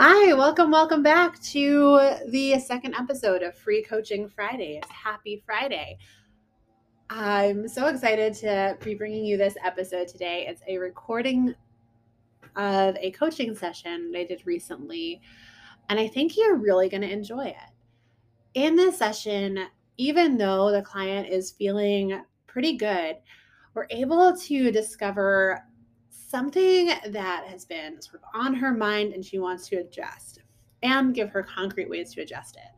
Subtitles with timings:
[0.00, 4.84] Hi, welcome, welcome back to the second episode of Free Coaching Fridays.
[4.88, 5.98] Happy Friday.
[7.10, 10.46] I'm so excited to be bringing you this episode today.
[10.48, 11.52] It's a recording
[12.54, 15.20] of a coaching session that I did recently,
[15.88, 17.72] and I think you're really going to enjoy it.
[18.54, 23.16] In this session, even though the client is feeling pretty good,
[23.74, 25.64] we're able to discover
[26.28, 30.40] something that has been sort of on her mind and she wants to adjust
[30.82, 32.70] and give her concrete ways to adjust it.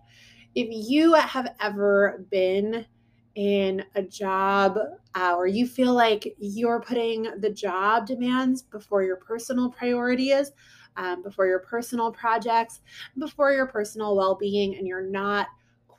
[0.54, 2.86] If you have ever been
[3.34, 4.78] in a job
[5.16, 10.52] uh, or you feel like you're putting the job demands before your personal priorities,
[10.96, 12.80] um, before your personal projects,
[13.18, 15.48] before your personal well being, and you're not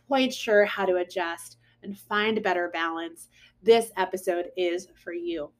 [0.08, 3.28] quite sure how to adjust and find a better balance,
[3.64, 5.52] this episode is for you.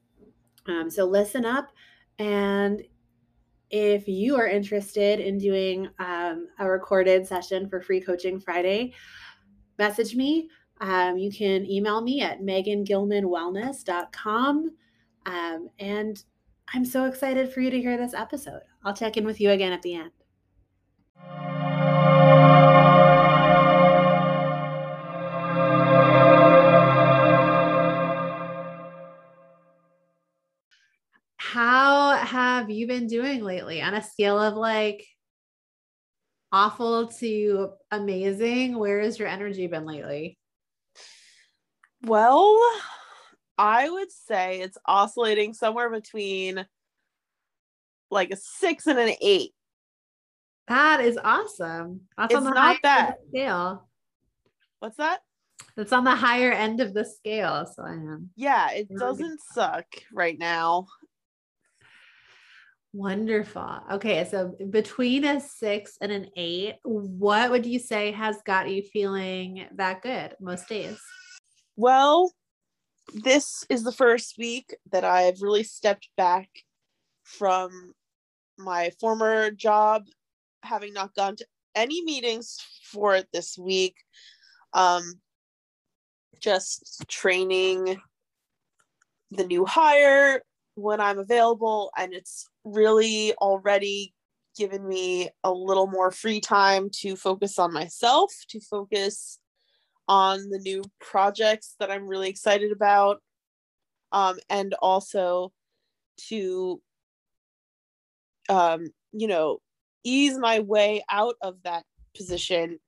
[0.66, 1.68] Um, so listen up.
[2.18, 2.82] And
[3.70, 8.92] if you are interested in doing um, a recorded session for Free Coaching Friday,
[9.78, 10.50] message me.
[10.80, 14.70] Um, you can email me at megangilmanwellness.com.
[15.24, 16.22] Um, and
[16.74, 18.62] I'm so excited for you to hear this episode.
[18.84, 20.10] I'll check in with you again at the end.
[32.72, 35.06] You been doing lately on a scale of like
[36.50, 38.78] awful to amazing?
[38.78, 40.38] Where has your energy been lately?
[42.02, 42.58] Well,
[43.56, 46.66] I would say it's oscillating somewhere between
[48.10, 49.52] like a six and an eight.
[50.68, 52.02] That is awesome.
[52.16, 53.88] That's it's on the not that scale.
[54.80, 55.20] What's that?
[55.76, 57.66] That's on the higher end of the scale.
[57.66, 58.30] So I am.
[58.36, 60.86] Yeah, it doesn't suck right now.
[62.94, 63.80] Wonderful.
[63.92, 68.82] Okay, so between a six and an eight, what would you say has got you
[68.82, 71.00] feeling that good most days?
[71.74, 72.32] Well,
[73.14, 76.48] this is the first week that I've really stepped back
[77.22, 77.94] from
[78.58, 80.04] my former job,
[80.62, 83.96] having not gone to any meetings for it this week.
[84.74, 85.14] Um,
[86.40, 88.00] just training
[89.30, 90.42] the new hire
[90.74, 94.14] when I'm available, and it's really already
[94.56, 99.38] given me a little more free time to focus on myself, to focus
[100.08, 103.22] on the new projects that I'm really excited about,
[104.12, 105.52] um, and also
[106.28, 106.80] to,
[108.48, 109.60] um, you know,
[110.04, 111.84] ease my way out of that
[112.14, 112.78] position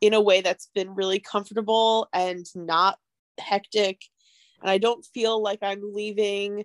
[0.00, 2.98] in a way that's been really comfortable and not
[3.38, 4.02] hectic.
[4.60, 6.64] And I don't feel like I'm leaving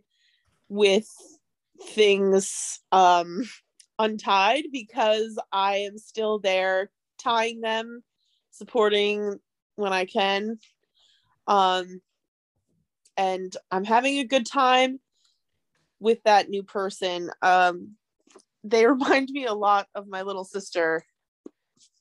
[0.70, 1.08] with
[1.82, 3.44] things um
[4.00, 6.90] untied because I am still there
[7.22, 8.04] tying them,
[8.52, 9.40] supporting
[9.76, 10.60] when I can.
[11.48, 12.02] Um
[13.16, 15.00] and I'm having a good time
[16.00, 17.30] with that new person.
[17.42, 17.96] Um
[18.64, 21.04] they remind me a lot of my little sister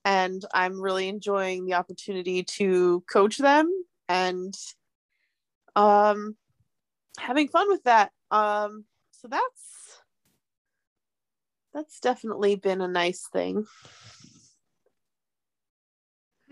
[0.05, 3.71] and I'm really enjoying the opportunity to coach them
[4.09, 4.55] and
[5.77, 6.37] um
[7.19, 8.11] having fun with that.
[8.33, 10.03] Um so that's
[11.73, 13.67] that's definitely been a nice thing.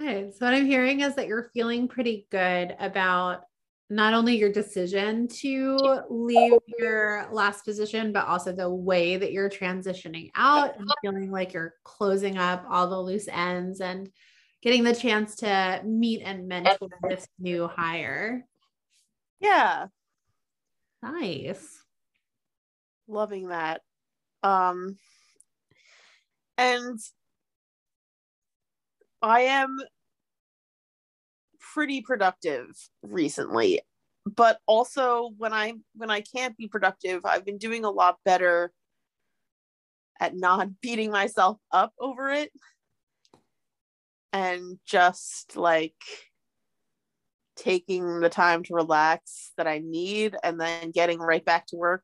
[0.00, 0.30] Okay.
[0.30, 3.42] So what I'm hearing is that you're feeling pretty good about
[3.90, 5.76] not only your decision to
[6.08, 11.52] leave your last position, but also the way that you're transitioning out and feeling like
[11.52, 14.08] you're closing up all the loose ends and
[14.62, 18.46] getting the chance to meet and mentor this new hire.
[19.40, 19.86] Yeah.
[21.02, 21.80] Nice
[23.10, 23.82] loving that.
[24.42, 24.96] Um,
[26.56, 26.98] and
[29.22, 29.78] I am
[31.74, 32.66] pretty productive
[33.02, 33.80] recently,
[34.24, 38.72] but also when I when I can't be productive, I've been doing a lot better
[40.18, 42.50] at not beating myself up over it
[44.32, 45.94] and just like
[47.60, 52.02] taking the time to relax that I need and then getting right back to work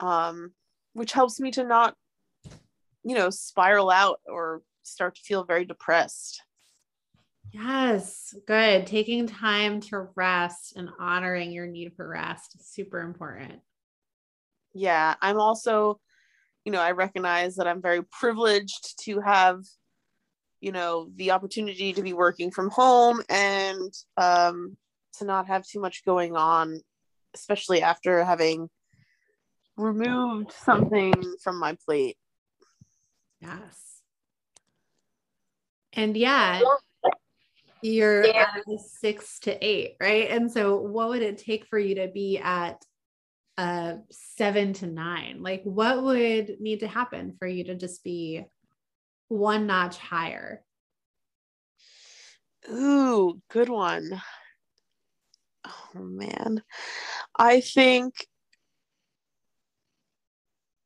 [0.00, 0.52] um,
[0.92, 1.94] which helps me to not,
[3.04, 6.42] you know, spiral out or start to feel very depressed.
[7.52, 8.86] Yes, good.
[8.86, 13.60] Taking time to rest and honoring your need for rest is super important.
[14.74, 15.98] Yeah, I'm also,
[16.64, 19.60] you know, I recognize that I'm very privileged to have,
[20.60, 24.76] you know, the opportunity to be working from home and um,
[25.18, 26.80] to not have too much going on,
[27.34, 28.68] especially after having
[29.76, 31.12] removed something
[31.42, 32.16] from my plate.
[33.40, 34.00] Yes.
[35.92, 36.60] And yeah,
[37.82, 38.62] you're at
[39.00, 40.30] six to eight, right?
[40.30, 42.82] And so what would it take for you to be at
[43.56, 45.42] a seven to nine?
[45.42, 48.44] Like what would need to happen for you to just be
[49.28, 50.62] one notch higher?
[52.70, 54.20] Ooh, good one.
[55.64, 56.62] Oh man.
[57.36, 58.26] I think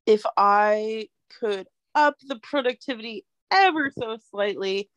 [0.06, 1.08] if I
[1.38, 4.90] could up the productivity ever so slightly,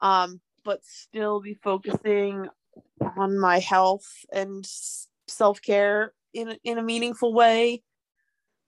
[0.00, 2.48] um, but still be focusing
[3.16, 4.66] on my health and
[5.28, 7.82] self care in in a meaningful way.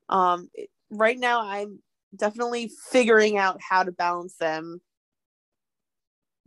[0.09, 0.49] Um,
[0.91, 1.81] right now, I'm
[2.17, 4.81] definitely figuring out how to balance them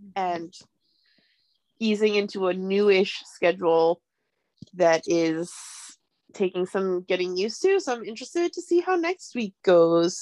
[0.02, 0.12] mm-hmm.
[0.16, 0.54] and
[1.80, 4.02] easing into a newish schedule
[4.74, 5.52] that is
[6.34, 7.80] taking some getting used to.
[7.80, 10.20] So I'm interested to see how next week goes.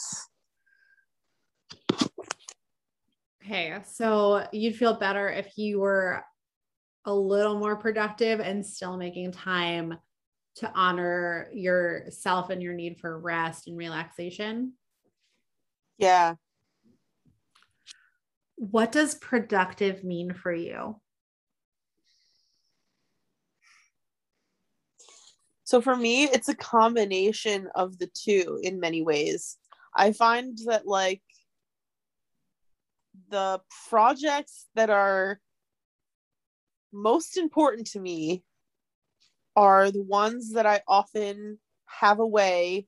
[3.43, 6.23] Okay, so you'd feel better if you were
[7.05, 9.97] a little more productive and still making time
[10.55, 14.73] to honor yourself and your need for rest and relaxation.
[15.99, 16.35] Yeah.
[18.55, 20.99] What does productive mean for you?
[25.65, 29.57] So for me, it's a combination of the two in many ways.
[29.95, 31.21] I find that like
[33.29, 35.39] the projects that are
[36.93, 38.43] most important to me
[39.55, 42.87] are the ones that I often have a way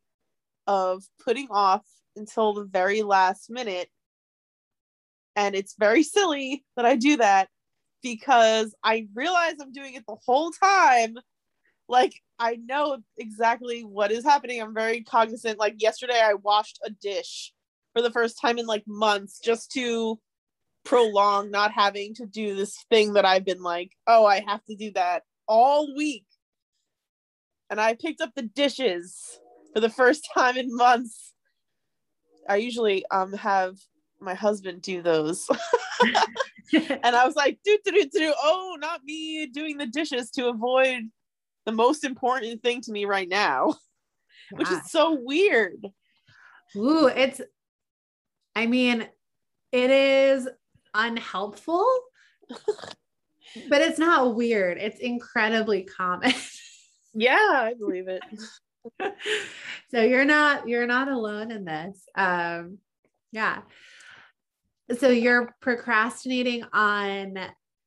[0.65, 1.83] of putting off
[2.15, 3.89] until the very last minute.
[5.35, 7.49] And it's very silly that I do that
[8.01, 11.17] because I realize I'm doing it the whole time.
[11.87, 14.61] Like, I know exactly what is happening.
[14.61, 15.59] I'm very cognizant.
[15.59, 17.53] Like, yesterday, I washed a dish
[17.93, 20.19] for the first time in like months just to
[20.83, 24.75] prolong not having to do this thing that I've been like, oh, I have to
[24.75, 26.25] do that all week.
[27.69, 29.39] And I picked up the dishes
[29.73, 31.33] for the first time in months.
[32.51, 33.77] I usually um have
[34.19, 35.47] my husband do those.
[36.73, 40.47] and I was like, do, do, do, do, oh, not me doing the dishes to
[40.47, 41.09] avoid
[41.65, 43.75] the most important thing to me right now,
[44.51, 45.85] which is so weird.
[46.75, 47.41] Ooh, it's,
[48.55, 49.07] I mean,
[49.71, 50.47] it is
[50.93, 51.87] unhelpful,
[53.69, 54.77] but it's not weird.
[54.77, 56.33] It's incredibly common.
[57.13, 58.21] yeah, I believe it.
[59.91, 62.03] so you're not you're not alone in this.
[62.15, 62.79] Um
[63.31, 63.61] yeah.
[64.97, 67.37] So you're procrastinating on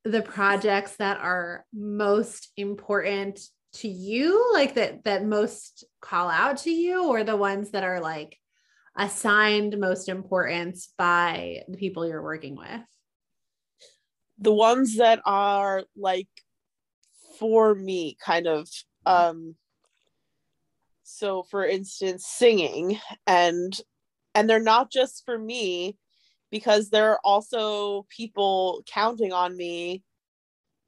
[0.05, 3.41] the projects that are most important
[3.75, 8.01] to you, like that that most call out to you or the ones that are
[8.01, 8.39] like
[8.97, 12.81] assigned most importance by the people you're working with?
[14.39, 16.29] the ones that are like
[17.39, 18.69] for me kind of
[19.07, 19.55] um
[21.05, 23.81] so for instance singing and
[24.35, 25.97] and they're not just for me
[26.51, 30.03] because there are also people counting on me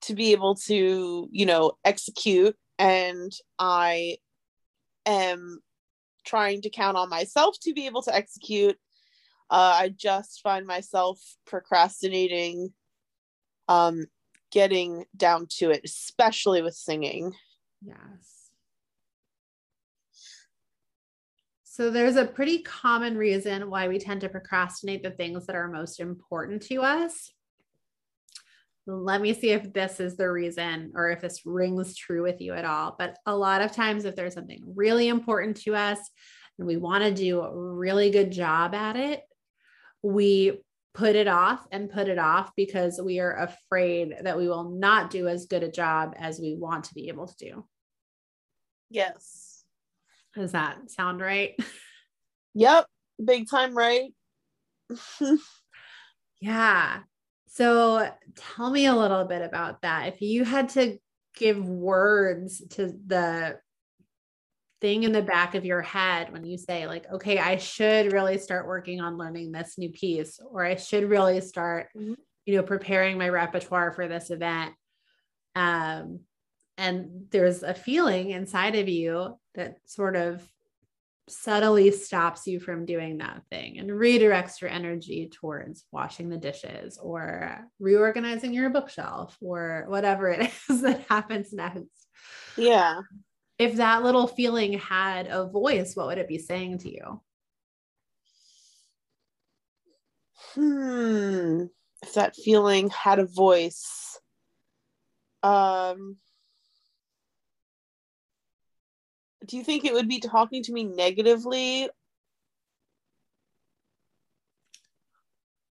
[0.02, 4.16] to be able to you know execute and i
[5.04, 5.60] am
[6.24, 8.76] trying to count on myself to be able to execute
[9.50, 12.72] uh, i just find myself procrastinating
[13.68, 14.06] um,
[14.50, 17.32] getting down to it, especially with singing.
[17.82, 18.35] Yes.
[21.76, 25.68] So there's a pretty common reason why we tend to procrastinate the things that are
[25.68, 27.30] most important to us.
[28.86, 32.54] Let me see if this is the reason or if this rings true with you
[32.54, 32.96] at all.
[32.98, 35.98] But a lot of times, if there's something really important to us
[36.58, 39.20] and we want to do a really good job at it,
[40.02, 40.62] we
[40.94, 45.10] put it off and put it off because we are afraid that we will not
[45.10, 47.66] do as good a job as we want to be able to do.
[48.88, 49.55] Yes.
[50.36, 51.58] Does that sound right?
[52.54, 52.86] Yep.
[53.22, 54.12] Big time right.
[56.40, 57.00] yeah.
[57.48, 60.08] So tell me a little bit about that.
[60.08, 60.98] If you had to
[61.34, 63.58] give words to the
[64.80, 68.36] thing in the back of your head when you say like okay i should really
[68.36, 72.12] start working on learning this new piece or i should really start mm-hmm.
[72.44, 74.74] you know preparing my repertoire for this event
[75.54, 76.20] um
[76.76, 80.42] and there's a feeling inside of you that sort of
[81.28, 86.98] subtly stops you from doing that thing and redirects your energy towards washing the dishes
[87.02, 92.06] or reorganizing your bookshelf or whatever it is that happens next.
[92.56, 93.00] Yeah
[93.58, 97.20] if that little feeling had a voice, what would it be saying to you?
[100.54, 101.64] Hmm.
[102.02, 104.18] If that feeling had a voice.
[105.42, 106.16] Um
[109.46, 111.88] do you think it would be talking to me negatively?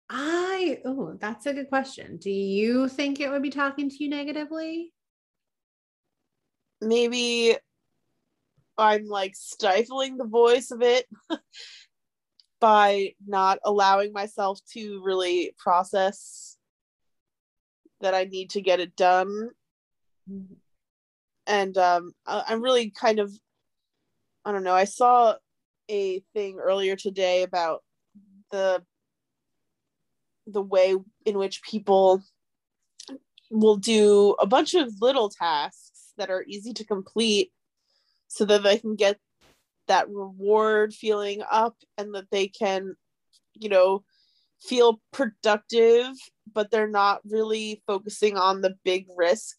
[0.09, 2.19] I oh, that's a good question.
[2.19, 4.93] Do you think it would be talking to you negatively?
[6.81, 7.57] Maybe
[8.77, 11.07] I'm like stifling the voice of it
[12.61, 16.57] by not allowing myself to really process
[18.01, 19.51] that I need to get it done.
[20.31, 20.55] Mm-hmm.
[21.47, 23.33] And um, I'm really kind of
[24.45, 24.75] I don't know.
[24.75, 25.35] I saw
[25.91, 27.83] a thing earlier today about
[28.51, 28.83] the
[30.47, 32.23] the way in which people
[33.51, 37.51] will do a bunch of little tasks that are easy to complete
[38.29, 39.19] so that they can get
[39.89, 42.95] that reward feeling up and that they can
[43.55, 44.03] you know
[44.61, 46.09] feel productive
[46.53, 49.57] but they're not really focusing on the big risk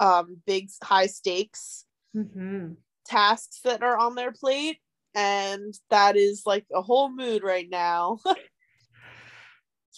[0.00, 1.84] um big high stakes
[2.14, 2.72] mm-hmm
[3.06, 4.78] tasks that are on their plate
[5.14, 8.18] and that is like a whole mood right now.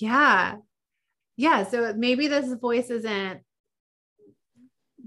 [0.00, 0.56] Yeah.
[1.36, 3.40] Yeah so maybe this voice isn't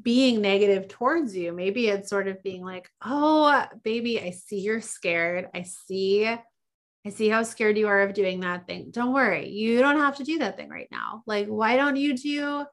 [0.02, 1.54] being negative towards you.
[1.54, 5.48] Maybe it's sort of being like oh baby i see you're scared.
[5.54, 8.92] I see i see how scared you are of doing that thing.
[8.92, 9.50] Don't worry.
[9.50, 11.24] You don't have to do that thing right now.
[11.26, 12.66] Like why don't you do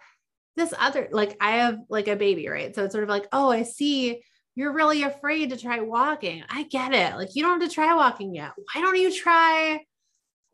[0.57, 2.75] this other like i have like a baby right?
[2.75, 4.23] So it's sort of like oh i see
[4.59, 6.43] you're really afraid to try walking.
[6.51, 7.15] I get it.
[7.15, 8.51] Like you don't have to try walking yet.
[8.57, 9.79] Why don't you try?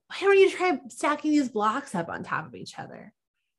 [0.08, 3.14] Why don't you try stacking these blocks up on top of each other?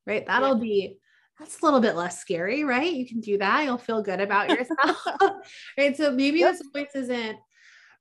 [0.06, 0.24] Right.
[0.28, 0.62] That'll yeah.
[0.62, 0.98] be
[1.40, 2.94] that's a little bit less scary, right?
[2.94, 3.64] You can do that.
[3.64, 5.04] You'll feel good about yourself.
[5.80, 5.98] right.
[5.98, 6.52] So maybe yep.
[6.54, 7.38] this voice isn't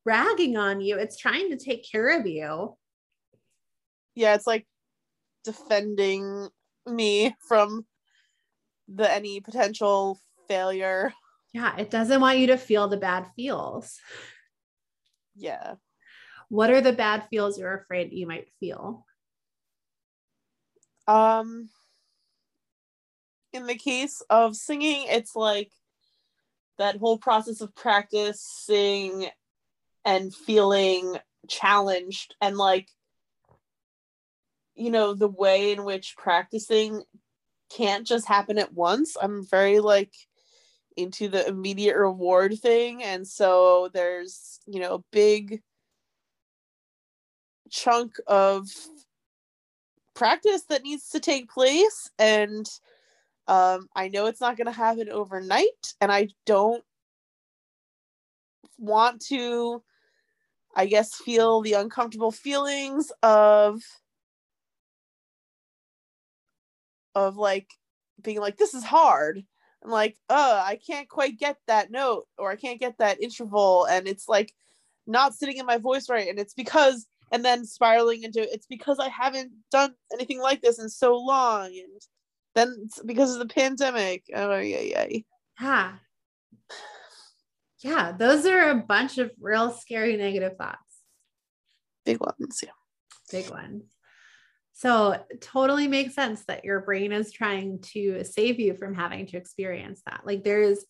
[0.04, 2.76] ragging on you, it's trying to take care of you.
[4.14, 4.66] Yeah, it's like
[5.44, 6.50] defending
[6.86, 7.86] me from
[8.86, 11.14] the any potential failure
[11.54, 14.00] yeah, it doesn't want you to feel the bad feels.
[15.37, 15.76] Yeah.
[16.49, 19.06] What are the bad feels you're afraid you might feel?
[21.06, 21.68] Um
[23.52, 25.70] in the case of singing, it's like
[26.78, 29.28] that whole process of practicing
[30.04, 31.16] and feeling
[31.49, 32.88] challenged and like
[34.75, 37.02] you know the way in which practicing
[37.70, 40.12] can't just happen at once i'm very like
[40.96, 43.02] into the immediate reward thing.
[43.02, 45.62] And so there's you know a big
[47.70, 48.68] chunk of
[50.14, 52.10] practice that needs to take place.
[52.18, 52.68] And
[53.46, 56.82] um, i know it's not going to happen overnight and i don't
[58.78, 59.82] want to
[60.74, 63.80] i guess feel the uncomfortable feelings of
[67.14, 67.68] of like
[68.22, 69.44] being like this is hard
[69.85, 73.85] I'm like, oh, I can't quite get that note or I can't get that interval.
[73.85, 74.53] And it's like
[75.07, 76.29] not sitting in my voice right.
[76.29, 80.79] And it's because, and then spiraling into it's because I haven't done anything like this
[80.79, 81.67] in so long.
[81.67, 82.00] And
[82.55, 84.25] then because of the pandemic.
[84.35, 85.07] Oh, yeah, yeah.
[85.61, 85.93] Yeah.
[87.81, 88.12] Yeah.
[88.12, 90.79] Those are a bunch of real scary negative thoughts.
[92.07, 92.61] Big ones.
[92.62, 92.71] Yeah.
[93.31, 93.83] Big ones.
[94.75, 99.37] So totally makes sense that your brain is trying to save you from having to
[99.37, 100.23] experience that.
[100.26, 100.85] Like there's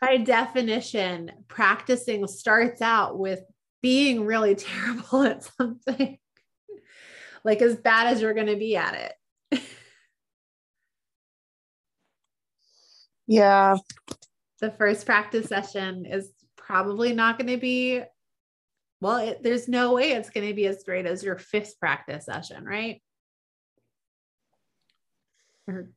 [0.00, 3.40] by definition, practicing starts out with
[3.80, 6.18] being really terrible at something.
[7.42, 9.14] like as bad as you're going to be at
[9.52, 9.62] it.
[13.26, 13.76] yeah.
[14.60, 18.02] The first practice session is probably not going to be
[19.02, 22.26] well, it, there's no way it's going to be as great as your fifth practice
[22.26, 23.02] session, right?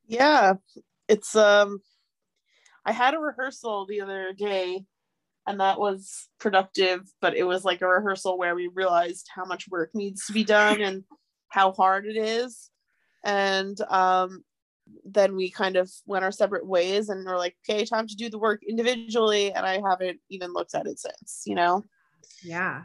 [0.08, 0.54] Yeah,
[1.06, 1.78] it's um
[2.84, 4.84] I had a rehearsal the other day
[5.46, 9.68] and that was productive, but it was like a rehearsal where we realized how much
[9.70, 11.04] work needs to be done and
[11.48, 12.70] how hard it is.
[13.24, 14.42] And um
[15.04, 18.30] then we kind of went our separate ways and we're like, okay, time to do
[18.30, 19.52] the work individually.
[19.52, 21.84] And I haven't even looked at it since, you know?
[22.42, 22.82] Yeah.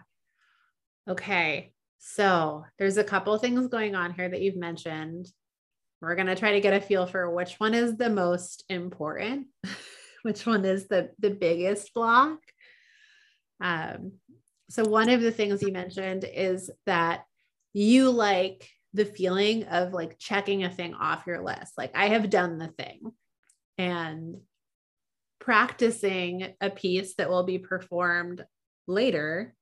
[1.11, 1.73] Okay.
[1.99, 5.27] So there's a couple of things going on here that you've mentioned.
[6.01, 9.47] We're going to try to get a feel for which one is the most important,
[10.23, 12.39] which one is the, the biggest block.
[13.59, 14.13] Um,
[14.69, 17.25] so, one of the things you mentioned is that
[17.73, 21.73] you like the feeling of like checking a thing off your list.
[21.77, 23.11] Like, I have done the thing
[23.77, 24.37] and
[25.41, 28.45] practicing a piece that will be performed
[28.87, 29.53] later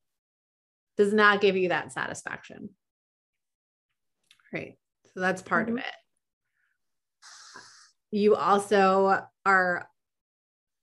[0.99, 2.69] does not give you that satisfaction.
[4.51, 4.77] Right.
[5.13, 5.71] So that's part Mhm.
[5.71, 5.95] of it.
[8.11, 9.89] You also are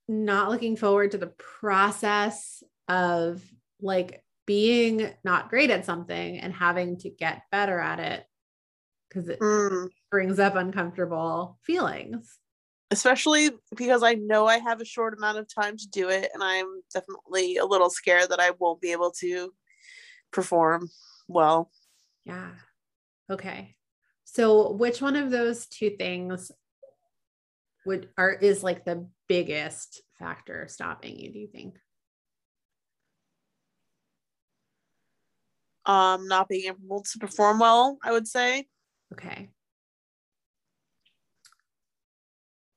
[0.08, 3.42] not looking forward to the process of
[3.80, 8.26] like being not great at something and having to get better at it
[9.08, 9.90] because it Mm.
[10.11, 12.38] brings up uncomfortable feelings.
[12.92, 16.40] especially because I know I have a short amount of time to do it, and
[16.40, 19.52] I'm definitely a little scared that I won't be able to
[20.33, 20.90] perform
[21.28, 21.71] well.
[22.25, 22.50] Yeah.
[23.30, 23.75] Okay.
[24.25, 26.50] So which one of those two things
[27.85, 31.76] would are is like the biggest factor stopping you, do you think?
[35.87, 38.66] Um, not being able to perform well, I would say.
[39.12, 39.50] Okay.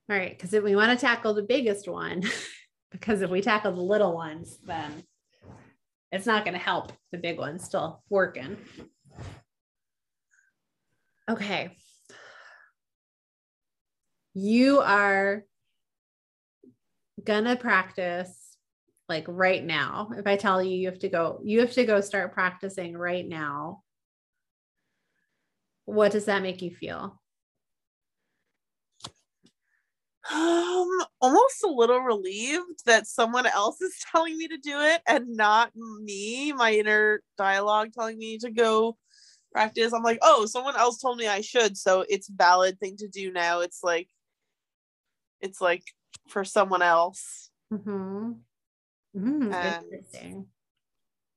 [0.09, 2.23] All right, because if we want to tackle the biggest one,
[2.91, 5.03] because if we tackle the little ones, then
[6.11, 8.57] it's not going to help the big ones still working.
[11.29, 11.77] Okay.
[14.33, 15.43] You are
[17.23, 18.57] gonna practice
[19.07, 20.09] like right now.
[20.15, 23.27] If I tell you you have to go, you have to go start practicing right
[23.27, 23.83] now.
[25.85, 27.19] What does that make you feel?
[30.31, 30.87] Um,
[31.21, 35.71] almost a little relieved that someone else is telling me to do it and not
[35.75, 38.97] me, my inner dialogue telling me to go
[39.51, 39.93] practice.
[39.93, 43.31] I'm like, oh, someone else told me I should, so it's valid thing to do
[43.31, 43.61] now.
[43.61, 44.09] It's like
[45.41, 45.83] it's like
[46.27, 47.49] for someone else.
[47.73, 48.31] Mm-hmm.
[49.15, 50.47] Mm, And- interesting.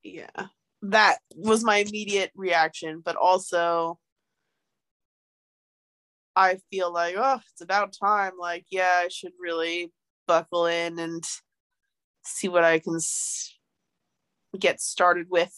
[0.03, 0.47] Yeah.
[0.87, 4.01] That was my immediate reaction, but also
[6.35, 8.33] I feel like, oh, it's about time.
[8.39, 9.93] Like, yeah, I should really
[10.27, 11.23] buckle in and
[12.25, 13.59] see what I can s-
[14.59, 15.55] get started with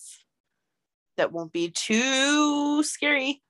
[1.17, 3.43] that won't be too scary.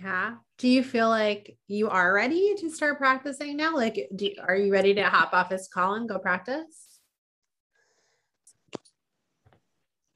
[0.00, 0.36] Yeah.
[0.58, 3.76] Do you feel like you are ready to start practicing now?
[3.76, 7.00] Like, do, are you ready to hop off this call and go practice?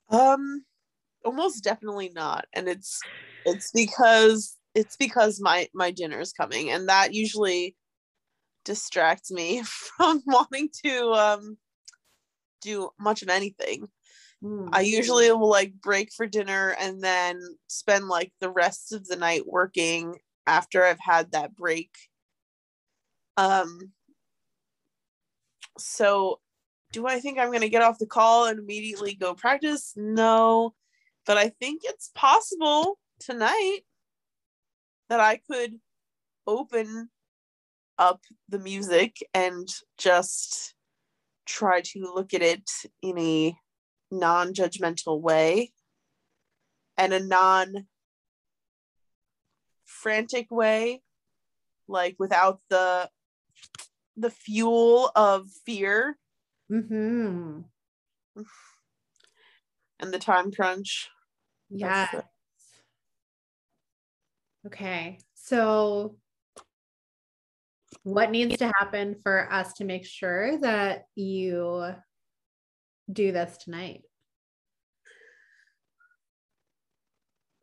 [0.09, 0.65] Um
[1.25, 2.47] almost definitely not.
[2.53, 3.07] And it's
[3.47, 7.75] it's because it's because my my dinner is coming and that usually
[8.65, 9.63] distracts me
[9.97, 11.57] from wanting to um
[12.61, 13.89] do much of anything.
[14.43, 14.69] Mm.
[14.73, 19.17] I usually will like break for dinner and then spend like the rest of the
[19.17, 21.91] night working after I've had that break.
[23.37, 23.93] Um
[25.79, 26.41] so
[26.93, 29.93] do I think I'm going to get off the call and immediately go practice?
[29.97, 30.75] No.
[31.27, 33.81] But I think it's possible tonight
[35.09, 35.79] that I could
[36.47, 37.11] open
[37.99, 40.75] up the music and just
[41.47, 42.69] try to look at it
[43.03, 43.57] in a
[44.11, 45.73] non judgmental way
[46.97, 47.87] and a non
[49.85, 51.03] frantic way,
[51.89, 53.09] like without the
[54.17, 56.19] the fuel of fear
[56.71, 57.61] Mm-hmm.
[60.01, 61.09] and the time crunch.
[61.71, 62.23] Yeah.
[64.67, 65.19] Okay.
[65.35, 66.17] So,
[68.03, 71.95] what needs to happen for us to make sure that you
[73.13, 74.03] do this tonight?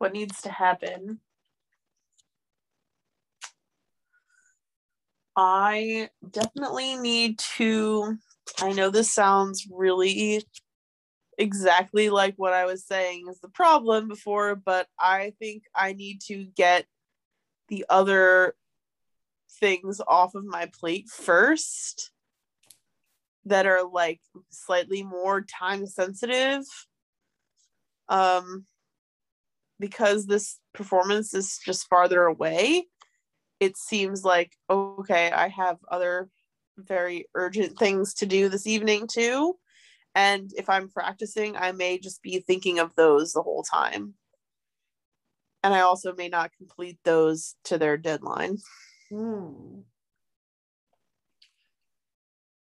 [0.04, 1.18] what needs to happen.
[5.34, 8.18] I definitely need to.
[8.60, 10.44] I know this sounds really
[11.38, 16.20] exactly like what I was saying is the problem before, but I think I need
[16.26, 16.84] to get
[17.68, 18.54] the other
[19.60, 22.10] things off of my plate first
[23.46, 26.64] that are like slightly more time sensitive.
[28.08, 28.66] Um,
[29.80, 32.86] because this performance is just farther away,
[33.60, 36.28] it seems like okay, I have other
[36.76, 39.56] very urgent things to do this evening too.
[40.14, 44.14] And if I'm practicing, I may just be thinking of those the whole time.
[45.64, 48.58] And I also may not complete those to their deadline.
[49.10, 49.80] Hmm.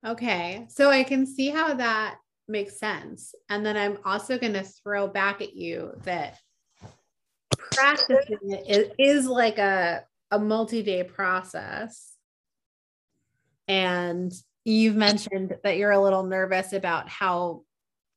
[0.04, 0.66] Okay.
[0.70, 2.16] So I can see how that
[2.48, 3.35] makes sense.
[3.50, 6.38] And then I'm also going to throw back at you that
[7.59, 12.14] practicing it is, is like a, a multi day process.
[13.68, 14.32] And
[14.64, 17.64] you've mentioned that you're a little nervous about how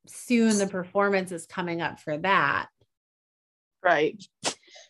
[0.08, 2.68] soon the performance is coming up for that.
[3.84, 4.24] Right.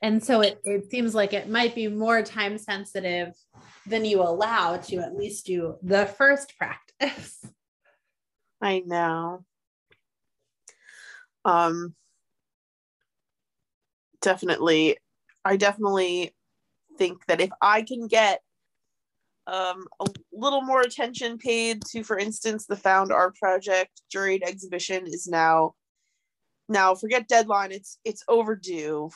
[0.02, 3.34] And so it, it seems like it might be more time sensitive
[3.86, 7.44] than you allow to at least do the first practice.
[8.62, 9.46] I know.
[11.46, 11.96] Um
[14.22, 14.98] definitely
[15.46, 16.34] I definitely
[16.98, 18.42] think that if I can get
[19.48, 25.08] um, a little more attention paid to, for instance, the Found Art Project juried exhibition
[25.08, 25.74] is now
[26.68, 27.72] now forget deadline.
[27.72, 29.10] It's it's overdue.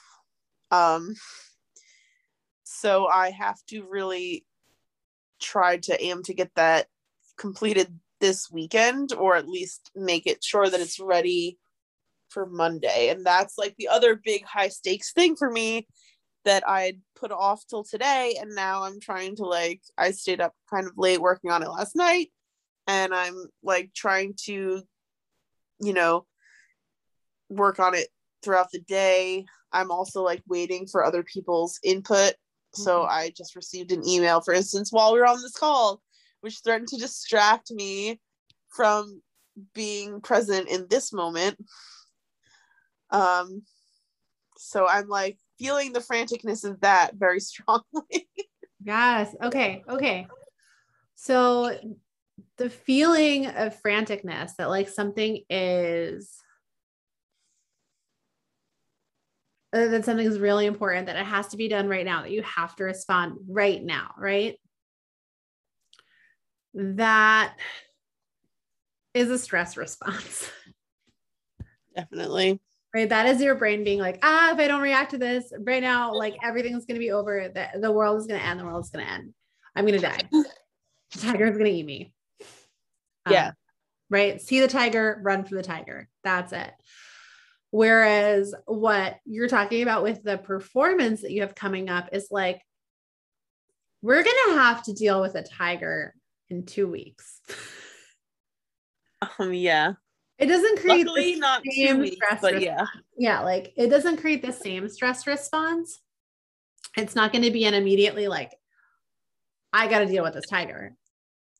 [0.74, 1.14] Um,
[2.64, 4.44] so I have to really
[5.40, 6.88] try to aim to get that
[7.38, 11.60] completed this weekend, or at least make it sure that it's ready
[12.30, 13.10] for Monday.
[13.10, 15.88] And that's like the other big high stakes thing for me
[16.46, 18.38] that I'd put off till today.
[18.42, 21.70] And now I'm trying to like, I stayed up kind of late working on it
[21.70, 22.32] last night.
[22.88, 24.82] And I'm like trying to,
[25.82, 26.26] you know,
[27.50, 28.08] work on it
[28.42, 29.46] throughout the day.
[29.74, 32.36] I'm also like waiting for other people's input.
[32.74, 33.10] So Mhm.
[33.10, 36.02] I just received an email, for instance, while we were on this call,
[36.42, 38.20] which threatened to distract me
[38.70, 39.22] from
[39.74, 41.58] being present in this moment.
[43.12, 43.64] Um,
[44.58, 48.28] so I'm like feeling the franticness of that very strongly.
[48.84, 49.36] Yes.
[49.42, 49.84] Okay.
[49.88, 50.28] Okay.
[51.16, 51.78] So
[52.58, 56.44] the feeling of franticness that like something is uh,
[59.74, 62.44] that something is really important, that it has to be done right now, that you
[62.44, 64.60] have to respond right now, right?
[66.76, 67.56] That
[69.14, 70.50] is a stress response.
[71.96, 72.60] Definitely.
[72.94, 73.10] right?
[73.10, 76.12] That is your brain being like ah if i don't react to this right now
[76.12, 77.52] like everything's going to be over.
[77.54, 78.60] The, the world is going to end.
[78.60, 79.34] The world is going to end.
[79.76, 80.30] I'm going to die.
[80.32, 82.14] The tiger is going to eat me.
[83.26, 83.52] Um, Yeah.
[84.10, 84.42] right?
[84.42, 86.10] See the tiger run for the tiger.
[86.24, 86.72] That's it
[87.74, 92.62] whereas what you're talking about with the performance that you have coming up is like
[94.04, 96.14] we're going to have to deal with a tiger
[96.52, 97.40] in two weeks
[99.40, 99.94] Um, yeah.
[100.38, 102.90] it doesn't create the Luckily, two same weeks, stress but response.
[103.18, 103.38] yeah.
[103.38, 106.00] yeah, like it doesn't create the same stress response.
[106.96, 108.52] It's not going to be an immediately like,
[109.72, 110.94] I got to deal with this tiger.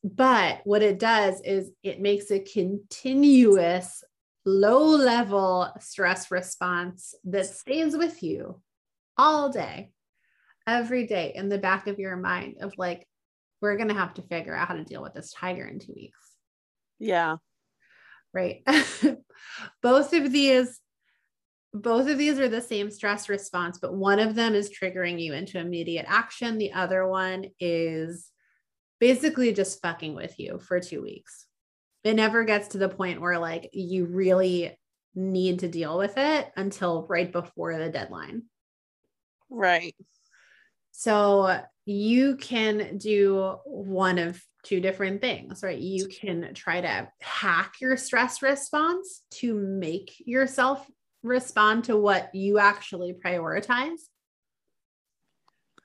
[0.04, 4.04] But what it does is it makes a continuous
[4.44, 8.60] low level stress response that stays with you
[9.16, 9.90] all day,
[10.66, 13.06] every day in the back of your mind of like,
[13.60, 15.94] we're going to have to figure out how to deal with this tiger in two
[15.96, 16.18] weeks.
[16.98, 17.36] Yeah.
[18.32, 18.62] right?
[19.82, 20.80] Both of these
[21.76, 25.32] both of these are the same stress response but one of them is triggering you
[25.32, 26.56] into immediate action.
[26.56, 28.30] The other one is
[29.00, 31.46] basically just fucking with you for 2 weeks
[32.04, 34.78] it never gets to the point where like you really
[35.14, 38.42] need to deal with it until right before the deadline
[39.50, 39.94] Right.
[40.92, 45.78] so you can do one of two different things, right?
[45.78, 50.90] You can try to hack your stress response to make yourself
[51.22, 54.00] respond to what you actually prioritize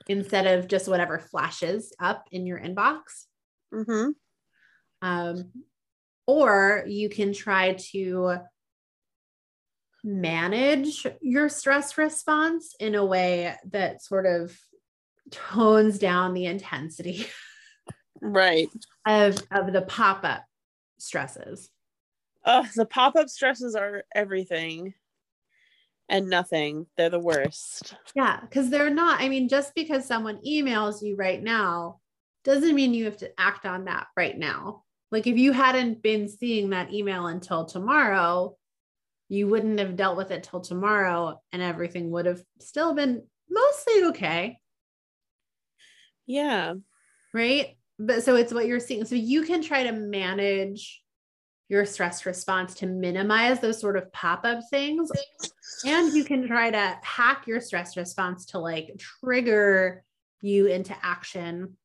[0.07, 3.25] instead of just whatever flashes up in your inbox.
[3.73, 4.11] Mm-hmm.
[5.01, 5.51] Um,
[6.29, 8.37] or you can try to
[10.03, 14.55] manage your stress response in a way that sort of
[15.31, 17.25] tones down the intensity
[18.21, 18.69] Right.
[19.07, 20.45] of, of the pop-up
[20.99, 21.71] stresses.
[22.45, 24.93] Uh, the pop-up stresses are everything
[26.09, 26.85] and nothing.
[26.95, 27.95] They're the worst.
[28.13, 32.01] Yeah, because they're not, I mean, just because someone emails you right now
[32.43, 34.83] doesn't mean you have to act on that right now.
[35.11, 38.55] Like if you hadn't been seeing that email until tomorrow,
[39.27, 44.03] you wouldn't have dealt with it till tomorrow and everything would have still been mostly
[44.05, 44.59] okay.
[46.25, 46.75] Yeah.
[47.33, 47.77] right?
[47.97, 49.05] But so it's what you're seeing.
[49.05, 51.01] So you can try to manage
[51.69, 55.11] your stress response to minimize those sort of pop up things.
[55.85, 60.03] And you can try to hack your stress response to like trigger
[60.41, 61.77] you into action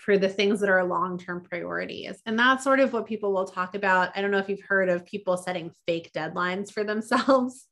[0.00, 2.20] for the things that are long term priorities.
[2.24, 4.16] And that's sort of what people will talk about.
[4.16, 7.66] I don't know if you've heard of people setting fake deadlines for themselves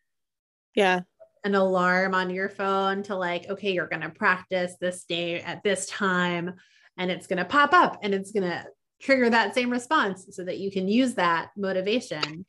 [0.74, 1.00] Yeah.
[1.44, 5.62] an alarm on your phone to like, okay, you're going to practice this day at
[5.62, 6.54] this time,
[6.96, 8.64] and it's going to pop up and it's going to
[9.00, 12.46] trigger that same response so that you can use that motivation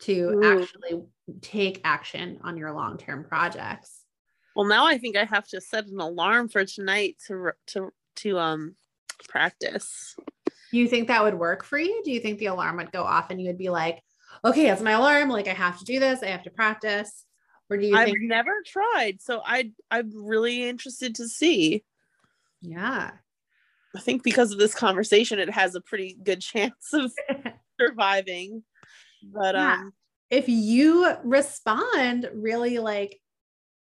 [0.00, 0.60] to Ooh.
[0.62, 1.02] actually
[1.40, 4.00] take action on your long term projects.
[4.54, 8.38] Well, now I think I have to set an alarm for tonight to to to
[8.38, 8.76] um
[9.28, 10.16] practice.
[10.72, 12.02] Do you think that would work for you?
[12.04, 14.02] Do you think the alarm would go off and you would be like,
[14.44, 15.28] okay, it's my alarm.
[15.28, 17.24] Like, I have to do this, I have to practice?
[17.70, 21.84] Or do you I've think, never tried, so I I'm really interested to see.
[22.60, 23.12] yeah,
[23.96, 27.12] I think because of this conversation, it has a pretty good chance of
[27.80, 28.64] surviving.
[29.22, 29.74] But Yeah.
[29.74, 29.92] um,
[30.30, 33.20] if you respond really like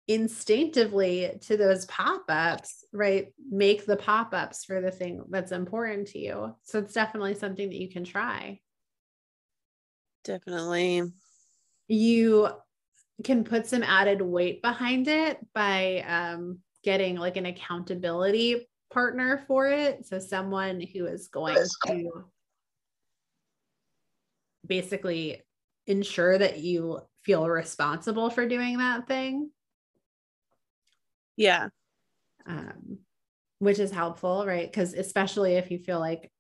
[0.08, 3.34] instinctively to those pop-ups, right?
[3.50, 6.56] Make the pop-ups for the thing that's important to you.
[6.64, 8.62] So it's definitely something that you can try.
[10.24, 11.04] Definitely.
[11.88, 12.50] You
[13.24, 19.68] can put some added weight behind it by um, getting like an accountability partner for
[19.68, 20.06] it.
[20.06, 22.26] So someone who is going to
[24.66, 25.44] basically
[25.86, 29.50] ensure that you feel responsible for doing that thing.
[31.38, 31.70] Yeah.
[32.46, 33.00] Um,
[33.60, 34.70] which is helpful, right?
[34.70, 36.32] Because especially if you feel like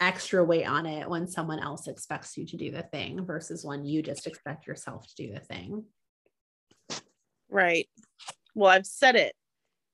[0.00, 3.84] extra weight on it when someone else expects you to do the thing versus when
[3.84, 5.84] you just expect yourself to do the thing.
[7.48, 7.88] Right.
[8.54, 9.34] Well, I've said it.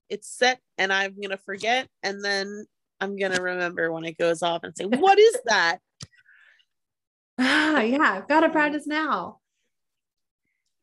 [0.09, 1.87] It's set and I'm going to forget.
[2.03, 2.66] And then
[3.00, 5.79] I'm going to remember when it goes off and say, What is that?
[7.38, 9.38] Ah, yeah, I've got to practice now.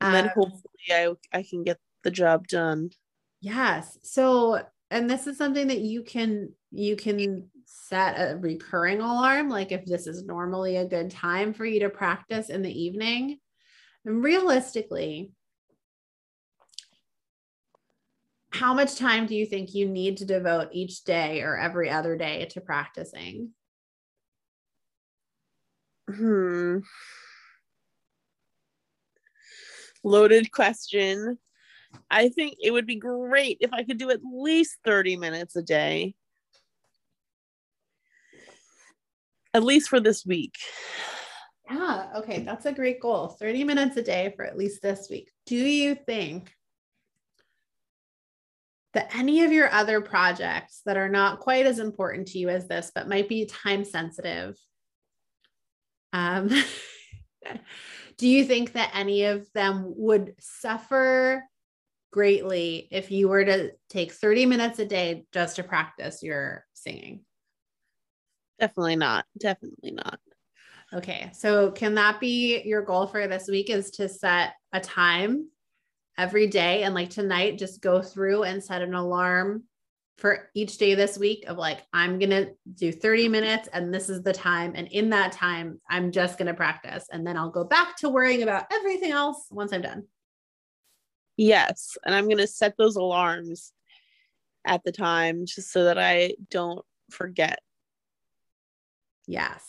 [0.01, 2.91] And then um, hopefully I, I can get the job done.
[3.39, 3.97] Yes.
[4.03, 9.71] So, and this is something that you can you can set a recurring alarm like
[9.71, 13.39] if this is normally a good time for you to practice in the evening.
[14.05, 15.31] And realistically,
[18.51, 22.17] how much time do you think you need to devote each day or every other
[22.17, 23.51] day to practicing?
[26.09, 26.79] Hmm.
[30.03, 31.37] Loaded question.
[32.09, 35.61] I think it would be great if I could do at least 30 minutes a
[35.61, 36.15] day.
[39.53, 40.55] At least for this week.
[41.69, 43.27] Yeah, okay, that's a great goal.
[43.27, 45.31] 30 minutes a day for at least this week.
[45.45, 46.53] Do you think
[48.93, 52.67] that any of your other projects that are not quite as important to you as
[52.67, 54.55] this, but might be time sensitive,
[56.13, 56.49] um,
[58.17, 61.43] do you think that any of them would suffer
[62.11, 67.21] greatly if you were to take 30 minutes a day just to practice your singing?
[68.59, 69.25] Definitely not.
[69.37, 70.19] Definitely not.
[70.93, 71.29] Okay.
[71.33, 75.49] So, can that be your goal for this week is to set a time
[76.17, 79.63] every day and like tonight just go through and set an alarm
[80.17, 84.09] for each day this week of like I'm going to do 30 minutes and this
[84.09, 87.51] is the time and in that time I'm just going to practice and then I'll
[87.51, 90.05] go back to worrying about everything else once I'm done.
[91.37, 93.71] Yes, and I'm going to set those alarms
[94.65, 97.59] at the time just so that I don't forget.
[99.27, 99.63] Yes.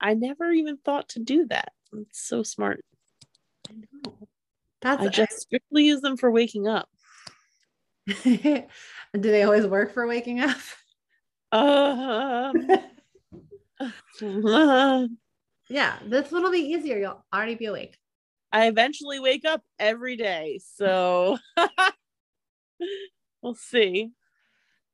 [0.00, 1.72] I never even thought to do that.
[1.92, 2.84] It's so smart.
[3.68, 4.28] I know.
[4.82, 6.88] That's I just strictly use them for waking up.
[8.22, 8.62] Do
[9.12, 10.56] they always work for waking up?
[11.50, 12.68] Um,
[15.68, 16.98] yeah, this one will be easier.
[16.98, 17.96] You'll already be awake.
[18.52, 20.60] I eventually wake up every day.
[20.74, 21.38] So
[23.42, 24.10] we'll see.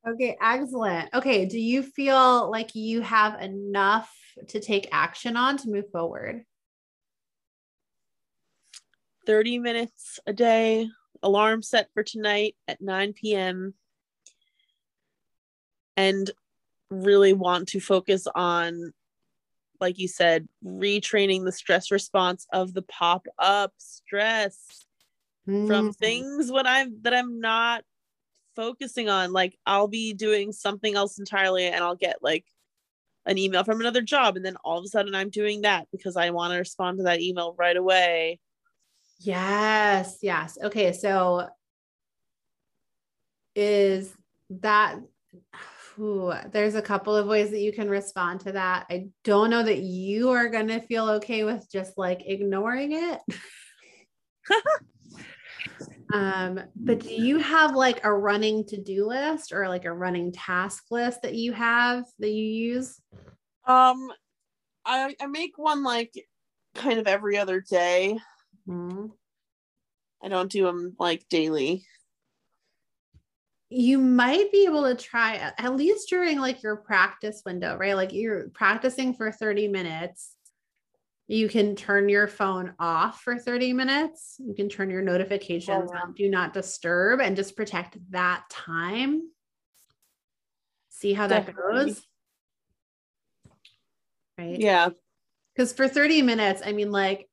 [0.05, 1.13] Okay, excellent.
[1.13, 4.13] Okay, do you feel like you have enough
[4.49, 6.43] to take action on to move forward?
[9.25, 10.89] 30 minutes a day,
[11.21, 13.73] alarm set for tonight at 9 p.m.
[15.95, 16.29] And
[16.89, 18.93] really want to focus on,
[19.83, 24.85] like you said, retraining the stress response of the pop up stress
[25.47, 25.67] mm.
[25.67, 27.83] from things when I'm that I'm not
[28.55, 29.31] focusing on.
[29.31, 32.45] Like I'll be doing something else entirely and I'll get like
[33.25, 36.17] an email from another job and then all of a sudden I'm doing that because
[36.17, 38.39] I want to respond to that email right away
[39.23, 40.57] Yes, yes.
[40.61, 41.47] Okay, so
[43.55, 44.13] is
[44.49, 44.99] that
[45.99, 48.85] ooh, there's a couple of ways that you can respond to that.
[48.89, 53.19] I don't know that you are going to feel okay with just like ignoring it.
[56.13, 60.85] um, but do you have like a running to-do list or like a running task
[60.91, 62.99] list that you have that you use?
[63.65, 64.11] Um
[64.85, 66.13] I I make one like
[66.75, 68.17] kind of every other day.
[68.67, 69.07] Mm-hmm.
[70.23, 71.85] I don't do them like daily.
[73.75, 77.95] You might be able to try at least during like your practice window, right?
[77.95, 80.35] Like you're practicing for 30 minutes.
[81.27, 84.35] You can turn your phone off for 30 minutes.
[84.37, 88.43] You can turn your oh, notifications oh, on do not disturb and just protect that
[88.51, 89.23] time.
[90.89, 92.05] See how that goes.
[94.37, 94.59] Right?
[94.59, 94.89] Yeah.
[95.55, 97.27] Because for 30 minutes, I mean, like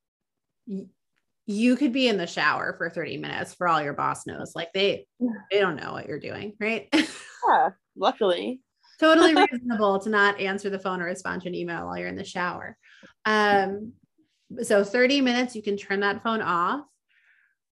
[1.51, 4.53] you could be in the shower for 30 minutes for all your boss knows.
[4.55, 5.05] Like they
[5.51, 6.87] they don't know what you're doing, right?
[7.49, 8.61] Yeah, luckily.
[8.99, 12.15] totally reasonable to not answer the phone or respond to an email while you're in
[12.15, 12.77] the shower.
[13.25, 13.93] Um,
[14.61, 16.85] so 30 minutes, you can turn that phone off.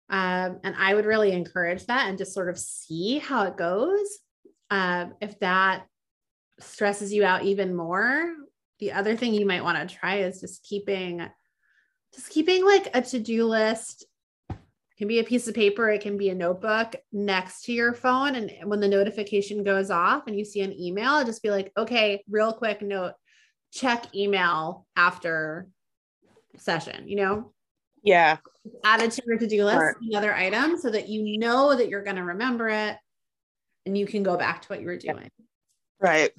[0.08, 4.18] Um, and I would really encourage that and just sort of see how it goes.
[4.70, 5.84] Um, if that
[6.60, 8.34] stresses you out even more,
[8.78, 11.28] the other thing you might want to try is just keeping
[12.14, 14.04] just keeping like a to-do list.
[14.50, 14.56] It
[14.98, 18.34] can be a piece of paper it can be a notebook next to your phone
[18.34, 22.24] and when the notification goes off and you see an email just be like okay
[22.28, 23.12] real quick note
[23.72, 25.68] check email after
[26.56, 27.52] session you know?
[28.02, 28.38] Yeah.
[28.84, 32.16] Add it to your to-do list another item so that you know that you're going
[32.16, 32.96] to remember it
[33.86, 35.30] and you can go back to what you were doing.
[36.00, 36.32] Right.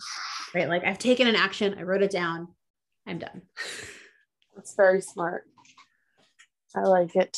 [0.53, 2.49] Right like i've taken an action i wrote it down
[3.07, 3.43] i'm done.
[4.53, 5.45] That's very smart
[6.75, 7.37] I like it.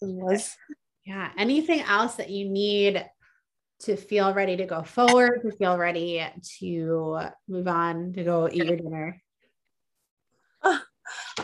[0.00, 0.56] Was
[1.04, 1.30] yeah.
[1.38, 3.04] Anything else that you need
[3.80, 6.24] to feel ready to go forward, to feel ready
[6.58, 9.22] to move on, to go eat your dinner?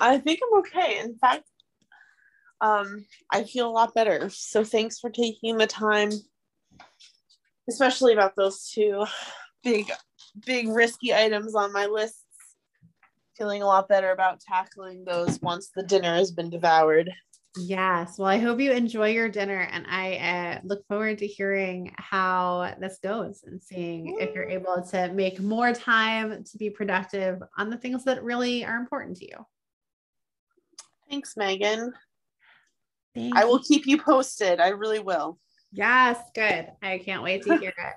[0.00, 0.98] I think I'm okay.
[0.98, 1.44] In fact,
[2.60, 4.28] um, I feel a lot better.
[4.30, 6.10] So thanks for taking the time,
[7.68, 9.04] especially about those two
[9.62, 9.90] big,
[10.44, 12.23] big risky items on my list
[13.37, 17.11] feeling a lot better about tackling those once the dinner has been devoured.
[17.57, 18.18] Yes.
[18.18, 22.75] Well, I hope you enjoy your dinner and I uh, look forward to hearing how
[22.81, 27.70] this goes and seeing if you're able to make more time to be productive on
[27.70, 29.47] the things that really are important to you.
[31.09, 31.92] Thanks, Megan.
[33.14, 34.59] Thank I will keep you posted.
[34.59, 35.38] I really will.
[35.70, 36.68] Yes, good.
[36.83, 37.94] I can't wait to hear it.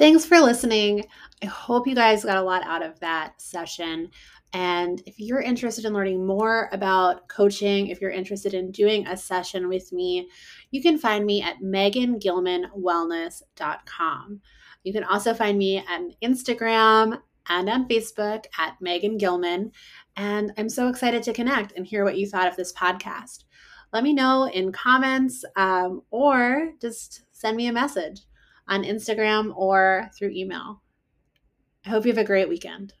[0.00, 1.04] Thanks for listening.
[1.42, 4.08] I hope you guys got a lot out of that session.
[4.54, 9.14] And if you're interested in learning more about coaching, if you're interested in doing a
[9.14, 10.30] session with me,
[10.70, 14.40] you can find me at megangilmanwellness.com.
[14.84, 17.18] You can also find me on Instagram
[17.50, 19.70] and on Facebook at Megan Gilman.
[20.16, 23.44] And I'm so excited to connect and hear what you thought of this podcast.
[23.92, 28.22] Let me know in comments um, or just send me a message
[28.70, 30.80] on Instagram or through email.
[31.84, 32.94] I hope you have a great weekend.